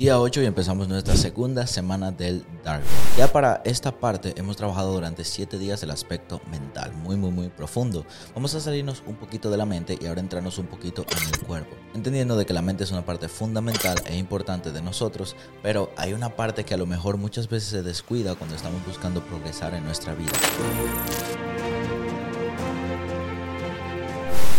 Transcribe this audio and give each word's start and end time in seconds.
Día 0.00 0.18
8 0.18 0.40
y 0.40 0.46
empezamos 0.46 0.88
nuestra 0.88 1.14
segunda 1.14 1.66
semana 1.66 2.10
del 2.10 2.42
Dark. 2.64 2.82
Ya 3.18 3.30
para 3.30 3.60
esta 3.66 3.92
parte 3.92 4.32
hemos 4.38 4.56
trabajado 4.56 4.94
durante 4.94 5.24
7 5.24 5.58
días 5.58 5.82
el 5.82 5.90
aspecto 5.90 6.40
mental, 6.50 6.94
muy 6.94 7.16
muy 7.16 7.30
muy 7.30 7.50
profundo. 7.50 8.06
Vamos 8.34 8.54
a 8.54 8.60
salirnos 8.60 9.02
un 9.06 9.16
poquito 9.16 9.50
de 9.50 9.58
la 9.58 9.66
mente 9.66 9.98
y 10.00 10.06
ahora 10.06 10.22
entrarnos 10.22 10.56
un 10.56 10.68
poquito 10.68 11.04
en 11.06 11.28
el 11.28 11.38
cuerpo, 11.40 11.76
entendiendo 11.92 12.34
de 12.38 12.46
que 12.46 12.54
la 12.54 12.62
mente 12.62 12.84
es 12.84 12.92
una 12.92 13.04
parte 13.04 13.28
fundamental 13.28 13.98
e 14.06 14.16
importante 14.16 14.72
de 14.72 14.80
nosotros, 14.80 15.36
pero 15.62 15.92
hay 15.98 16.14
una 16.14 16.34
parte 16.34 16.64
que 16.64 16.72
a 16.72 16.78
lo 16.78 16.86
mejor 16.86 17.18
muchas 17.18 17.50
veces 17.50 17.68
se 17.68 17.82
descuida 17.82 18.36
cuando 18.36 18.56
estamos 18.56 18.82
buscando 18.86 19.22
progresar 19.22 19.74
en 19.74 19.84
nuestra 19.84 20.14
vida. 20.14 20.32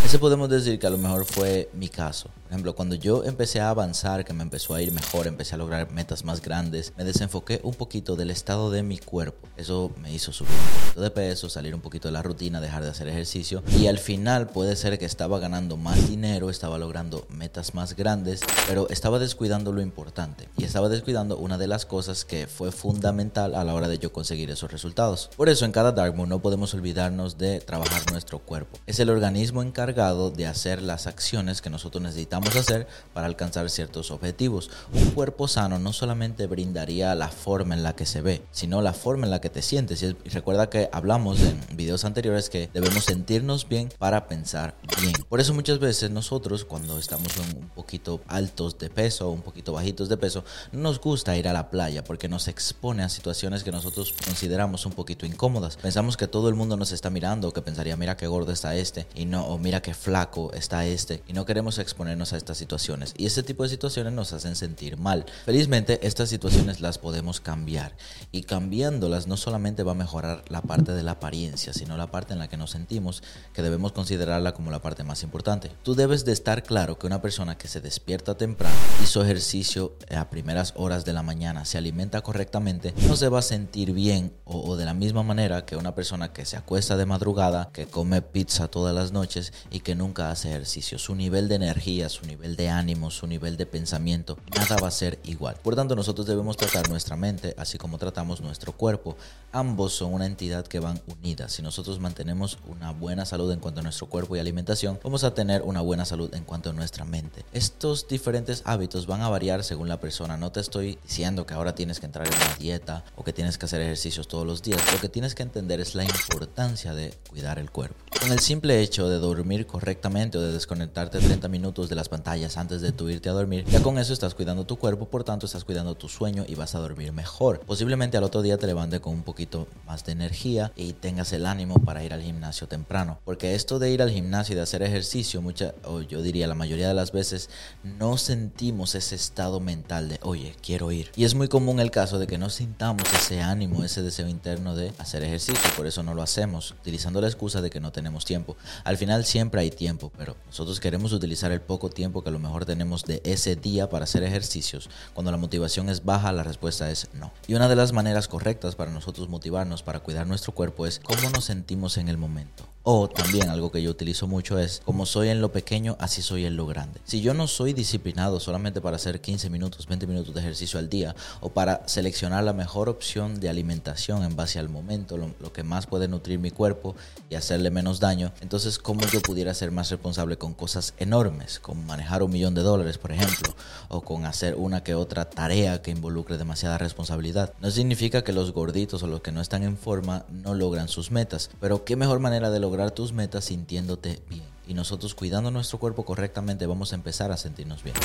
Ese 0.04 0.18
podemos 0.20 0.50
decir 0.50 0.80
que 0.80 0.88
a 0.88 0.90
lo 0.90 0.98
mejor 0.98 1.26
fue 1.26 1.70
mi 1.74 1.88
caso. 1.88 2.30
Por 2.30 2.56
ejemplo, 2.56 2.76
cuando 2.76 2.96
yo 2.96 3.24
empecé 3.24 3.62
a 3.62 3.70
avanzar, 3.70 4.26
que 4.26 4.34
me 4.34 4.44
empezó 4.44 4.74
a 4.74 4.82
ir 4.82 4.92
mejor, 4.92 5.26
empecé 5.26 5.56
a 5.56 5.58
lograr 5.58 5.90
metas 5.92 6.26
más 6.26 6.42
grandes, 6.42 6.92
me 6.98 7.06
desenfoqué 7.06 7.62
un 7.64 7.76
poquito 7.76 8.18
del 8.18 8.30
estado 8.30 8.72
de 8.72 8.84
mi 8.84 8.98
cuerpo. 8.98 9.48
Eso 9.56 9.92
me 10.02 10.12
hizo 10.12 10.34
subir 10.34 10.52
un 10.52 10.82
poquito 10.82 11.02
de 11.02 11.12
peso, 11.12 11.50
salir 11.50 11.74
un 11.74 11.80
poquito 11.80 12.10
de 12.10 12.12
la 12.12 12.24
rutina, 12.24 12.60
dejar 12.60 12.84
de 12.84 12.90
hacer 12.90 13.08
ejercicio. 13.08 13.64
Y 13.80 13.88
al 13.88 14.00
final 14.00 14.48
puede 14.48 14.76
ser 14.76 15.00
que 15.00 15.06
estaba 15.06 15.40
ganando 15.40 15.78
más 15.78 16.10
dinero, 16.10 16.50
estaba 16.50 16.78
logrando 16.78 17.26
metas 17.30 17.74
más 17.74 17.96
grandes, 17.96 18.42
pero 18.68 18.90
estaba 18.90 19.18
descuidando 19.18 19.72
lo 19.72 19.82
importante. 19.82 20.50
Y 20.58 20.66
estaba 20.66 20.90
descuidando 20.90 21.38
una 21.38 21.58
de 21.58 21.68
las 21.68 21.86
cosas 21.86 22.26
que 22.26 22.48
fue 22.48 22.74
fundamental 22.74 23.56
a 23.56 23.64
la 23.64 23.74
hora 23.76 23.88
de 23.88 24.00
yo 24.00 24.12
conseguir 24.12 24.52
esos 24.52 24.72
resultados. 24.72 25.30
Por 25.38 25.48
eso 25.48 25.64
en 25.64 25.72
cada 25.72 25.94
Dark 25.94 26.16
Moon 26.16 26.28
no 26.28 26.42
podemos 26.42 26.74
olvidarnos 26.74 27.38
de 27.38 27.62
trabajar 27.62 28.02
nuestro 28.12 28.40
cuerpo. 28.40 28.78
Es 28.88 29.00
el 29.00 29.10
organismo 29.10 29.62
encargado 29.62 29.91
de 29.92 30.48
hacer 30.48 30.82
las 30.82 31.08
acciones 31.08 31.62
que 31.62 31.70
nosotros 31.70 32.02
necesitamos 32.02 32.56
hacer 32.56 32.88
para 33.14 33.28
alcanzar 33.28 33.70
ciertos 33.70 34.12
objetivos. 34.12 34.70
Un 34.94 35.12
cuerpo 35.12 35.48
sano 35.48 35.80
no 35.80 35.92
solamente 35.92 36.48
brindaría 36.48 37.14
la 37.16 37.28
forma 37.28 37.76
en 37.76 37.84
la 37.84 37.94
que 37.94 38.06
se 38.06 38.22
ve, 38.22 38.42
sino 38.52 38.82
la 38.82 38.94
forma 38.94 39.26
en 39.26 39.32
la 39.32 39.42
que 39.42 39.50
te 39.50 39.62
sientes. 39.62 40.02
Y 40.04 40.14
recuerda 40.30 40.70
que 40.70 40.90
hablamos 40.94 41.42
en 41.42 41.60
videos 41.76 42.06
anteriores 42.06 42.50
que 42.50 42.70
debemos 42.74 43.04
sentirnos 43.04 43.68
bien 43.68 43.90
para 43.98 44.28
pensar 44.28 44.76
bien. 45.02 45.14
Por 45.28 45.42
eso 45.42 45.54
muchas 45.54 45.80
veces 45.80 46.10
nosotros 46.10 46.64
cuando 46.64 46.98
estamos 46.98 47.36
un 47.38 47.70
poquito 47.76 48.22
altos 48.28 48.78
de 48.78 48.90
peso 48.90 49.30
un 49.30 49.42
poquito 49.42 49.74
bajitos 49.74 50.10
de 50.10 50.18
peso, 50.18 50.44
no 50.72 50.80
nos 50.80 51.00
gusta 51.00 51.36
ir 51.36 51.48
a 51.48 51.54
la 51.54 51.70
playa 51.70 52.04
porque 52.04 52.30
nos 52.30 52.48
expone 52.48 53.04
a 53.04 53.10
situaciones 53.10 53.64
que 53.64 53.72
nosotros 53.72 54.14
consideramos 54.26 54.86
un 54.86 54.94
poquito 54.94 55.26
incómodas. 55.26 55.78
Pensamos 55.78 56.18
que 56.18 56.28
todo 56.28 56.50
el 56.50 56.56
mundo 56.56 56.78
nos 56.78 56.92
está 56.92 57.10
mirando, 57.10 57.52
que 57.52 57.62
pensaría, 57.62 57.98
mira 57.98 58.18
qué 58.18 58.28
gordo 58.28 58.52
está 58.52 58.76
este, 58.76 59.08
y 59.16 59.26
no, 59.26 59.46
o 59.48 59.58
mira 59.58 59.81
qué 59.82 59.94
flaco 59.94 60.52
está 60.54 60.86
este, 60.86 61.24
y 61.28 61.34
no 61.34 61.46
queremos 61.46 61.80
exponernos 61.80 62.34
a 62.34 62.38
estas 62.38 62.58
situaciones 62.58 63.14
y 63.18 63.26
este 63.26 63.44
tipo 63.44 63.64
de 63.64 63.70
situaciones 63.70 64.14
nos 64.14 64.34
hacen 64.34 64.56
sentir 64.56 64.98
mal. 64.98 65.26
Felizmente 65.46 66.06
estas 66.06 66.30
situaciones 66.30 66.82
las 66.82 66.98
podemos 66.98 67.40
cambiar 67.40 67.96
y 68.32 68.44
cambiándolas 68.44 69.28
no 69.28 69.38
solamente 69.38 69.84
va 69.84 69.92
a 69.92 69.96
mejorar 69.96 70.44
la 70.50 70.62
parte 70.62 70.94
de 70.94 71.04
la 71.04 71.12
apariencia, 71.12 71.74
sino 71.74 71.98
la 71.98 72.12
parte 72.12 72.34
en 72.34 72.40
la 72.40 72.48
que 72.48 72.58
nos 72.58 72.72
sentimos 72.72 73.24
que 73.54 73.62
debemos 73.62 73.92
considerarla 73.92 74.54
como 74.54 74.72
la 74.72 74.82
parte 74.82 75.04
más 75.04 75.24
importante. 75.24 75.72
Tú 75.84 75.96
debes 75.96 76.26
de 76.26 76.32
estar 76.32 76.64
claro 76.64 76.98
que 76.98 77.08
una 77.08 77.22
persona 77.22 77.58
que 77.58 77.68
se 77.68 77.82
despierta 77.82 78.36
temprano, 78.36 78.76
hizo 79.04 79.24
ejercicio 79.24 79.96
a 80.16 80.30
primeras 80.30 80.74
horas 80.76 81.06
de 81.06 81.14
la 81.14 81.24
mañana, 81.24 81.66
se 81.66 81.78
alimenta 81.78 82.22
correctamente, 82.22 82.94
no 83.08 83.16
se 83.16 83.30
va 83.30 83.40
a 83.40 83.44
sentir 83.44 83.94
bien 83.94 84.34
o 84.46 84.76
de 84.76 84.86
la 84.86 84.94
misma 84.94 85.24
manera 85.24 85.66
que 85.66 85.76
una 85.76 85.96
persona 85.96 86.34
que 86.34 86.46
se 86.46 86.58
acuesta 86.58 86.98
de 86.98 87.06
madrugada, 87.06 87.70
que 87.74 87.88
come 87.88 88.22
pizza 88.22 88.68
todas 88.68 88.94
las 88.94 89.12
noches 89.12 89.54
y 89.72 89.80
que 89.80 89.96
nunca 89.96 90.30
hace 90.30 90.50
ejercicio. 90.50 91.00
Su 91.00 91.16
nivel 91.16 91.48
de 91.48 91.56
energía, 91.56 92.10
su 92.10 92.26
nivel 92.26 92.56
de 92.56 92.70
ánimo, 92.70 93.10
su 93.10 93.26
nivel 93.26 93.58
de 93.58 93.66
pensamiento, 93.66 94.38
nada 94.56 94.76
va 94.82 94.90
a 94.90 94.92
ser 94.92 95.18
igual. 95.24 95.56
Por 95.64 95.76
tanto, 95.76 95.96
nosotros 95.96 96.28
debemos 96.28 96.58
tratar 96.58 96.90
nuestra 96.90 97.16
mente 97.16 97.56
así 97.58 97.78
como 97.78 97.98
tratamos 97.98 98.42
nuestro 98.42 98.74
cuerpo. 98.74 99.16
Ambos 99.54 99.94
son 99.94 100.14
una 100.14 100.26
entidad 100.26 100.68
que 100.68 100.80
van 100.80 101.02
unidas. 101.08 101.54
Si 101.54 101.62
nosotros 101.62 102.00
mantenemos 102.00 102.58
una 102.68 102.92
buena 102.92 103.26
salud 103.26 103.52
en 103.52 103.60
cuanto 103.60 103.80
a 103.80 103.84
nuestro 103.84 104.08
cuerpo 104.08 104.36
y 104.36 104.40
alimentación, 104.40 105.00
vamos 105.04 105.24
a 105.24 105.34
tener 105.34 105.62
una 105.62 105.82
buena 105.82 106.06
salud 106.06 106.34
en 106.34 106.44
cuanto 106.44 106.70
a 106.70 106.74
nuestra 106.74 107.06
mente. 107.06 107.46
Estos 107.54 108.08
diferentes 108.08 108.62
hábitos 108.66 109.08
van 109.08 109.22
a 109.22 109.30
variar 109.30 109.64
según 109.64 109.88
la 109.88 110.00
persona. 110.00 110.38
No 110.38 110.52
te 110.52 110.60
estoy 110.60 111.00
diciendo 111.04 111.46
que 111.46 111.54
ahora 111.54 111.76
tienes 111.76 112.00
que 112.00 112.06
entrar 112.06 112.28
en 112.28 112.34
una 112.34 112.56
dieta 112.56 113.06
o 113.16 113.24
que 113.24 113.34
tienes 113.34 113.58
que 113.58 113.66
hacer 113.66 113.82
ejercicios 113.82 114.28
todos 114.28 114.46
los 114.46 114.62
días. 114.62 114.82
Lo 114.92 115.00
que 115.00 115.10
tienes 115.10 115.34
que 115.34 115.44
entender 115.44 115.80
es 115.80 115.96
la 115.96 116.04
importancia 116.04 116.94
de 116.94 117.14
cuidar 117.30 117.58
el 117.58 117.72
cuerpo. 117.72 117.96
Con 118.20 118.32
el 118.32 118.40
simple 118.40 118.82
hecho 118.82 119.10
de 119.10 119.18
dormir 119.18 119.61
correctamente 119.66 120.38
o 120.38 120.42
de 120.42 120.52
desconectarte 120.54 121.20
30 121.20 121.48
minutos 121.48 121.90
de 121.90 121.96
las 121.96 122.10
pantallas 122.10 122.58
antes 122.58 122.82
de 122.82 122.92
tu 122.92 123.10
irte 123.10 123.30
a 123.30 123.34
dormir, 123.34 123.66
ya 123.66 123.82
con 123.82 123.98
eso 123.98 124.14
estás 124.14 124.36
cuidando 124.36 124.66
tu 124.66 124.78
cuerpo, 124.78 125.08
por 125.08 125.24
tanto 125.24 125.46
estás 125.46 125.64
cuidando 125.64 125.96
tu 125.96 126.10
sueño 126.10 126.46
y 126.48 126.56
vas 126.56 126.76
a 126.76 126.80
dormir 126.80 127.12
mejor. 127.12 127.60
Posiblemente 127.62 128.18
al 128.18 128.24
otro 128.24 128.42
día 128.42 128.58
te 128.58 128.68
levantes 128.68 129.00
con 129.00 129.14
un 129.14 129.24
poquito 129.24 129.68
más 129.86 130.06
de 130.06 130.14
energía 130.14 130.72
y 130.76 130.94
tengas 130.94 131.34
el 131.34 131.46
ánimo 131.46 131.76
para 131.84 132.04
ir 132.04 132.14
al 132.14 132.22
gimnasio 132.22 132.68
temprano. 132.68 133.20
Porque 133.26 133.56
esto 133.56 133.80
de 133.80 133.92
ir 133.92 134.02
al 134.02 134.12
gimnasio 134.12 134.54
y 134.54 134.56
de 134.56 134.62
hacer 134.62 134.84
ejercicio, 134.84 135.42
mucha, 135.42 135.74
o 135.84 136.02
yo 136.02 136.22
diría 136.22 136.48
la 136.48 136.56
mayoría 136.56 136.88
de 136.88 136.94
las 136.94 137.12
veces, 137.12 137.50
no 137.84 138.18
sentimos 138.18 138.96
ese 138.96 139.16
estado 139.16 139.60
mental 139.60 140.10
de, 140.10 140.20
oye, 140.24 140.56
quiero 140.62 140.92
ir. 140.92 141.12
Y 141.16 141.26
es 141.26 141.36
muy 141.36 141.48
común 141.48 141.80
el 141.80 141.92
caso 141.92 142.20
de 142.20 142.28
que 142.28 142.38
no 142.38 142.50
sintamos 142.50 143.04
ese 143.14 143.42
ánimo, 143.42 143.84
ese 143.84 144.02
deseo 144.02 144.28
interno 144.28 144.76
de 144.76 144.94
hacer 144.98 145.24
ejercicio, 145.24 145.70
por 145.76 145.88
eso 145.88 146.04
no 146.04 146.14
lo 146.14 146.22
hacemos, 146.22 146.72
utilizando 146.72 147.20
la 147.20 147.28
excusa 147.28 147.62
de 147.62 147.70
que 147.70 147.80
no 147.80 147.92
tenemos 147.92 148.26
tiempo. 148.26 148.56
Al 148.84 148.98
final 148.98 149.26
siempre 149.26 149.51
hay 149.60 149.70
tiempo, 149.70 150.12
pero 150.18 150.38
nosotros 150.48 150.80
queremos 150.80 151.12
utilizar 151.12 151.52
el 151.52 151.60
poco 151.62 151.90
tiempo 151.90 152.24
que 152.24 152.30
a 152.30 152.32
lo 152.32 152.40
mejor 152.40 152.64
tenemos 152.64 153.04
de 153.04 153.22
ese 153.26 153.58
día 153.58 153.90
para 153.90 154.06
hacer 154.06 154.24
ejercicios. 154.24 154.90
Cuando 155.14 155.32
la 155.32 155.38
motivación 155.38 155.90
es 155.90 156.06
baja, 156.06 156.32
la 156.32 156.44
respuesta 156.44 156.90
es 156.90 157.10
no. 157.14 157.32
Y 157.48 157.56
una 157.56 157.68
de 157.68 157.76
las 157.76 157.92
maneras 157.92 158.28
correctas 158.28 158.76
para 158.76 158.92
nosotros 158.92 159.30
motivarnos 159.30 159.84
para 159.84 160.00
cuidar 160.00 160.28
nuestro 160.28 160.54
cuerpo 160.54 160.88
es 160.88 161.00
cómo 161.00 161.30
nos 161.30 161.46
sentimos 161.46 161.98
en 161.98 162.08
el 162.08 162.18
momento. 162.18 162.66
O 162.84 163.08
también 163.08 163.50
algo 163.50 163.72
que 163.72 163.84
yo 163.84 163.92
utilizo 163.92 164.26
mucho 164.26 164.58
es, 164.58 164.82
como 164.84 165.06
soy 165.06 165.30
en 165.30 165.40
lo 165.40 165.52
pequeño, 165.52 165.98
así 166.00 166.24
soy 166.24 166.48
en 166.48 166.56
lo 166.56 166.66
grande. 166.66 167.00
Si 167.04 167.22
yo 167.22 167.36
no 167.36 167.46
soy 167.46 167.74
disciplinado 167.74 168.40
solamente 168.40 168.82
para 168.82 168.96
hacer 168.96 169.22
15 169.22 169.52
minutos, 169.52 169.86
20 169.86 170.08
minutos 170.08 170.34
de 170.34 170.40
ejercicio 170.40 170.80
al 170.80 170.90
día, 170.90 171.16
o 171.42 171.50
para 171.50 171.88
seleccionar 171.88 172.44
la 172.44 172.54
mejor 172.54 172.90
opción 172.90 173.40
de 173.40 173.50
alimentación 173.50 174.24
en 174.24 174.36
base 174.36 174.58
al 174.58 174.68
momento, 174.68 175.16
lo, 175.18 175.54
que 175.54 175.62
más 175.62 175.86
puede 175.86 176.08
nutrir 176.08 176.40
mi 176.40 176.50
cuerpo 176.50 176.96
y 177.30 177.36
hacerle 177.36 177.70
menos 177.70 178.00
daño, 178.00 178.32
entonces 178.42 178.80
cómo 178.80 179.06
yo 179.08 179.22
pudiera 179.22 179.54
ser 179.54 179.70
más 179.70 179.92
responsable 179.92 180.38
con 180.38 180.56
cosas 180.56 180.96
enormes, 180.98 181.60
como 181.60 181.84
manejar 181.84 182.24
un 182.24 182.32
millón 182.32 182.56
de 182.56 182.64
dólares, 182.64 182.98
por 182.98 183.12
ejemplo, 183.12 183.54
o 183.90 184.02
con 184.02 184.26
hacer 184.26 184.56
una 184.56 184.84
que 184.84 184.96
otra 184.96 185.30
tarea 185.30 185.84
que 185.84 185.92
involucre 185.92 186.40
demasiada 186.40 186.80
responsabilidad. 186.80 187.54
No 187.62 187.70
significa 187.70 188.24
que 188.24 188.34
los 188.34 188.54
gorditos 188.54 189.04
o 189.04 189.08
los 189.08 189.22
que 189.22 189.32
no 189.32 189.40
están 189.40 189.62
en 189.62 189.78
forma 189.78 190.26
no 190.32 190.56
logran 190.56 190.88
sus 190.88 191.12
metas, 191.12 191.52
pero 191.60 191.86
qué 191.86 191.96
mejor 191.96 192.20
manera 192.20 192.50
de 192.50 192.71
lograr 192.72 192.92
tus 192.92 193.12
metas 193.12 193.44
sintiéndote 193.44 194.22
bien. 194.30 194.46
Y 194.66 194.74
nosotros 194.74 195.14
cuidando 195.14 195.52
nuestro 195.52 195.78
cuerpo 195.78 196.06
correctamente 196.06 196.66
vamos 196.66 196.94
a 196.94 196.96
empezar 196.96 197.30
a 197.30 197.36
sentirnos 197.36 197.84
bien. 197.84 197.98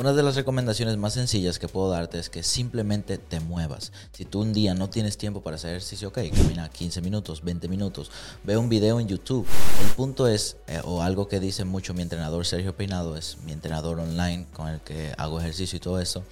Una 0.00 0.12
de 0.12 0.22
las 0.24 0.34
recomendaciones 0.34 0.96
más 0.96 1.14
sencillas 1.14 1.58
que 1.60 1.68
puedo 1.68 1.88
darte 1.88 2.18
es 2.18 2.28
que 2.28 2.42
simplemente 2.42 3.18
te 3.18 3.38
muevas. 3.38 3.92
Si 4.12 4.24
tú 4.24 4.40
un 4.40 4.52
día 4.52 4.74
no 4.74 4.90
tienes 4.90 5.16
tiempo 5.16 5.42
para 5.42 5.56
hacer 5.56 5.70
ejercicio, 5.70 6.08
ok, 6.08 6.18
camina 6.34 6.68
15 6.68 7.00
minutos, 7.00 7.42
20 7.42 7.68
minutos, 7.68 8.10
ve 8.42 8.56
un 8.56 8.68
video 8.68 8.98
en 8.98 9.06
YouTube. 9.06 9.46
El 9.82 9.94
punto 9.94 10.26
es, 10.26 10.56
eh, 10.66 10.80
o 10.84 11.02
algo 11.02 11.28
que 11.28 11.40
dice 11.40 11.64
mucho 11.64 11.94
mi 11.94 12.02
entrenador 12.02 12.44
Sergio 12.44 12.76
Peinado, 12.76 13.16
es 13.16 13.38
mi 13.46 13.52
entrenador 13.52 14.00
online 14.00 14.46
con 14.52 14.68
el 14.68 14.80
que 14.80 15.14
hago 15.16 15.38
ejercicio 15.40 15.76
y 15.76 15.80
todo 15.80 15.98
eso, 16.00 16.24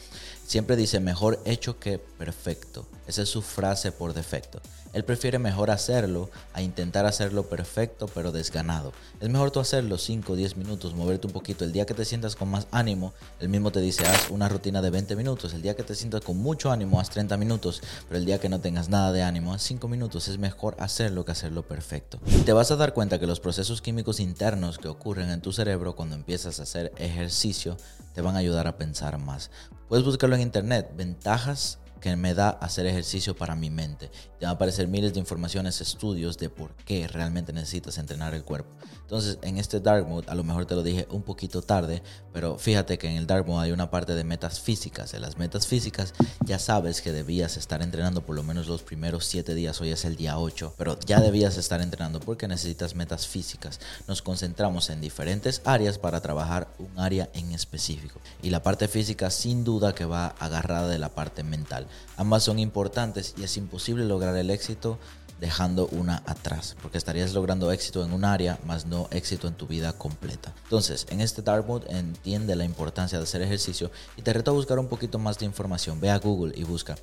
siempre 0.47 0.77
dice 0.77 1.01
mejor 1.01 1.41
hecho 1.45 1.79
que 1.79 1.99
perfecto. 1.99 2.87
Esa 3.07 3.23
es 3.23 3.29
su 3.29 3.43
frase 3.43 3.93
por 3.93 4.15
defecto. 4.15 4.61
Él 4.95 5.05
prefiere 5.05 5.41
mejor 5.41 5.73
hacerlo 5.73 6.31
a 6.53 6.63
intentar 6.63 7.05
hacerlo 7.05 7.49
perfecto 7.49 8.07
pero 8.07 8.31
desganado. 8.31 8.93
Es 9.21 9.29
mejor 9.29 9.51
tú 9.51 9.59
hacerlo 9.59 9.99
5 9.99 10.33
o 10.33 10.37
10 10.37 10.57
minutos, 10.57 10.95
moverte 10.95 11.27
un 11.27 11.33
poquito. 11.33 11.65
El 11.65 11.73
día 11.73 11.85
que 11.85 11.95
te 11.95 12.05
sientas 12.05 12.37
con 12.37 12.49
más 12.49 12.69
ánimo, 12.71 13.13
él 13.41 13.49
mismo 13.49 13.73
te 13.73 13.81
dice 13.81 14.07
haz 14.07 14.31
una 14.31 14.49
rutina 14.49 14.81
de 14.81 14.91
20 14.91 15.17
minutos. 15.17 15.53
El 15.53 15.63
día 15.63 15.75
que 15.75 15.83
te 15.83 15.97
sientas 15.97 16.21
con 16.21 16.39
mucho 16.39 16.71
ánimo, 16.71 17.01
haz 17.01 17.11
30 17.11 17.37
minutos. 17.37 17.83
Pero 18.09 18.19
el 18.19 18.25
día 18.25 18.39
que 18.39 18.49
no 18.49 18.61
tengas 18.61 18.89
nada 18.89 19.11
de 19.11 19.25
ánimo, 19.25 19.53
haz 19.53 19.63
5 19.63 19.89
minutos. 19.89 20.29
Es 20.29 20.39
mejor 20.39 20.77
hacerlo 20.79 21.25
que 21.25 21.33
hacerlo 21.33 21.67
perfecto. 21.67 22.21
Y 22.27 22.43
te 22.43 22.53
vas 22.53 22.71
a 22.71 22.77
dar 22.77 22.95
cuenta 22.95 23.19
que 23.19 23.27
los 23.27 23.41
procesos 23.41 23.83
químicos 23.83 24.21
internos 24.21 24.79
que 24.79 24.87
ocurren 24.87 25.31
en 25.31 25.41
tu 25.41 25.53
cerebro 25.53 25.97
cuando 25.97 26.15
empiezas 26.15 26.61
a 26.61 26.63
hacer 26.63 26.93
ejercicio 26.99 27.77
te 28.15 28.21
van 28.21 28.37
a 28.37 28.39
ayudar 28.39 28.69
a 28.69 28.79
pensar 28.79 29.19
más. 29.19 29.51
Puedes 29.89 30.05
buscarlo 30.05 30.37
en 30.37 30.43
internet, 30.43 30.91
ventajas 30.97 31.79
que 32.05 32.17
me 32.17 32.35
da 32.35 32.51
hacer 32.51 32.85
ejercicio 32.85 33.35
para 33.35 33.57
mi 33.57 33.71
mente. 33.71 34.11
Te 34.39 34.45
van 34.45 34.51
a 34.51 34.57
aparecer 34.57 34.89
miles 34.89 35.15
de 35.15 35.21
informaciones, 35.21 35.81
estudios 35.81 36.37
de 36.37 36.51
por 36.51 36.75
qué 36.85 37.09
realmente 37.09 37.51
necesitas 37.55 37.97
entrenar 37.97 38.35
el 38.35 38.45
cuerpo. 38.45 38.69
Entonces, 39.01 39.39
en 39.41 39.57
este 39.57 39.81
Dark 39.81 40.07
Mode, 40.07 40.29
a 40.29 40.35
lo 40.35 40.45
mejor 40.45 40.67
te 40.67 40.75
lo 40.75 40.83
dije 40.83 41.07
un 41.11 41.23
poquito 41.23 41.63
tarde, 41.63 42.03
pero 42.35 42.59
fíjate 42.59 42.99
que 42.99 43.09
en 43.09 43.17
el 43.17 43.27
Dark 43.27 43.47
Mode 43.47 43.65
hay 43.65 43.73
una 43.73 43.91
parte 43.91 44.15
de 44.15 44.23
metas 44.23 44.61
físicas. 44.61 45.15
En 45.15 45.23
las 45.23 45.39
metas 45.39 45.67
físicas 45.67 46.13
ya 46.45 46.59
sabes 46.59 47.01
que 47.01 47.11
debías 47.11 47.57
estar 47.57 47.81
entrenando 47.81 48.21
por 48.21 48.37
lo 48.37 48.43
menos 48.43 48.67
los 48.67 48.83
primeros 48.83 49.25
7 49.25 49.55
días, 49.55 49.81
hoy 49.81 49.89
es 49.89 50.05
el 50.05 50.17
día 50.17 50.39
8, 50.39 50.75
pero 50.77 50.99
ya 51.07 51.21
debías 51.21 51.57
estar 51.57 51.81
entrenando 51.81 52.21
porque 52.21 52.49
necesitas 52.49 52.95
metas 52.95 53.27
físicas. 53.27 53.81
Nos 54.09 54.21
concentramos 54.21 54.91
en 54.91 55.01
diferentes 55.01 55.63
áreas 55.65 55.97
para 55.97 56.21
trabajar 56.21 56.69
un 56.79 56.99
área 56.99 57.31
en 57.33 57.53
específico. 57.53 58.21
Y 58.43 58.51
la 58.51 58.63
parte 58.63 58.89
física 58.89 59.31
sin 59.31 59.65
duda 59.65 59.95
que 59.95 60.05
va 60.05 60.35
agarrada 60.39 60.89
de 60.89 60.99
la 60.99 61.15
parte 61.15 61.43
mental. 61.45 61.87
Ambas 62.17 62.45
son 62.45 62.59
importantes 62.59 63.35
y 63.37 63.45
es 63.45 63.57
imposible 63.57 64.05
lograr 64.05 64.37
el 64.37 64.51
éxito 64.51 64.99
dejando 65.41 65.89
una 65.89 66.23
atrás, 66.27 66.77
porque 66.81 66.99
estarías 66.99 67.35
logrando 67.35 67.71
éxito 67.73 68.05
en 68.05 68.13
un 68.13 68.25
área, 68.25 68.59
más 68.65 68.87
no 68.87 69.09
éxito 69.11 69.49
en 69.49 69.55
tu 69.55 69.67
vida 69.67 69.93
completa. 69.93 70.55
Entonces, 70.65 71.07
en 71.11 71.21
este 71.21 71.43
Dark 71.43 71.67
Mode 71.67 71.87
entiende 71.91 72.57
la 72.57 72.65
importancia 72.65 73.19
de 73.19 73.25
hacer 73.25 73.43
ejercicio 73.43 73.91
y 74.17 74.23
te 74.23 74.33
reto 74.33 74.53
a 74.53 74.55
buscar 74.55 74.79
un 74.79 74.89
poquito 74.89 75.19
más 75.19 75.39
de 75.39 75.47
información. 75.47 76.01
Ve 76.01 76.11
a 76.11 76.19
Google 76.19 76.55
y 76.57 76.65
busca 76.65 76.97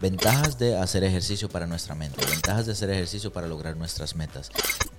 ventajas 0.00 0.58
de 0.58 0.76
hacer 0.76 1.04
ejercicio 1.04 1.48
para 1.48 1.66
nuestra 1.66 1.94
mente, 1.94 2.24
ventajas 2.26 2.66
de 2.66 2.72
hacer 2.72 2.90
ejercicio 2.90 3.32
para 3.32 3.46
lograr 3.46 3.76
nuestras 3.76 4.16
metas. 4.16 4.50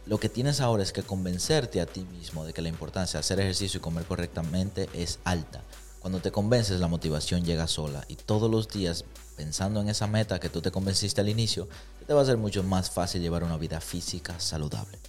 Lo 0.06 0.20
que 0.20 0.30
tienes 0.30 0.62
ahora 0.62 0.84
es 0.84 0.94
que 0.94 1.02
convencerte 1.02 1.82
a 1.82 1.88
ti 1.88 2.06
mismo 2.06 2.46
de 2.46 2.54
que 2.54 2.62
la 2.62 2.70
importancia 2.70 3.18
de 3.18 3.22
hacer 3.22 3.40
ejercicio 3.40 3.80
y 3.80 3.82
comer 3.82 4.06
correctamente 4.06 4.88
es 4.94 5.20
alta. 5.24 5.62
Cuando 6.06 6.20
te 6.20 6.32
convences, 6.32 6.80
la 6.80 6.88
motivación 6.88 7.44
llega 7.44 7.66
sola 7.66 8.06
y 8.08 8.16
todos 8.16 8.52
los 8.52 8.68
días 8.68 9.06
pensando 9.36 9.82
en 9.82 9.90
esa 9.90 10.06
meta 10.06 10.40
que 10.40 10.50
tú 10.50 10.62
te 10.62 10.70
convenciste 10.70 11.20
al 11.20 11.30
inicio, 11.30 11.68
te 12.06 12.14
va 12.14 12.22
a 12.22 12.26
ser 12.26 12.38
mucho 12.38 12.62
más 12.62 12.92
fácil 12.92 13.24
llevar 13.24 13.44
una 13.44 13.58
vida 13.58 13.82
física 13.82 14.40
saludable. 14.40 15.00